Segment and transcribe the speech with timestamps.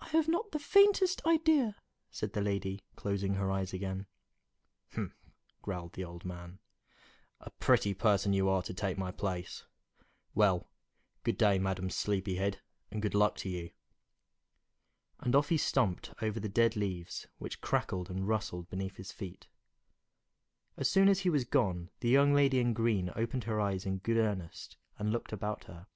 [0.00, 1.76] "I have not the faintest idea,"
[2.10, 4.06] said the lady, closing her eyes again.
[4.94, 5.12] "Humph!"
[5.60, 6.58] growled the old man,
[7.38, 9.64] "a pretty person you are to take my place!
[10.34, 10.70] Well,
[11.22, 13.72] good day, Madam Sleepyhead, and good luck to you!"
[15.20, 19.48] And off he stumped over the dead leaves, which crackled and rustled beneath his feet.
[20.78, 23.98] As soon as he was gone, the young lady in green opened her eyes in
[23.98, 25.86] good earnest and looked about her.